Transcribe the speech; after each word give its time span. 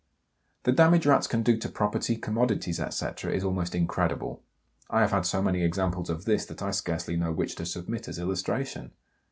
The 0.63 0.71
damage 0.71 1.05
Rats 1.05 1.27
can 1.27 1.43
do 1.43 1.57
to 1.59 1.69
property, 1.69 2.15
commodities, 2.17 2.79
etc., 2.79 3.31
is 3.33 3.43
almost 3.43 3.75
incredible. 3.75 4.41
I 4.89 5.01
have 5.01 5.11
had 5.11 5.27
so 5.27 5.43
many 5.43 5.61
examples 5.63 6.09
of 6.09 6.25
this 6.25 6.43
that 6.47 6.63
I 6.63 6.71
scarcely 6.71 7.15
know 7.15 7.31
which 7.31 7.53
to 7.57 7.67
submit 7.67 8.07
as 8.07 8.17
illustration. 8.17 8.93